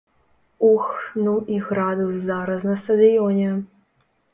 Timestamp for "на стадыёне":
2.71-3.51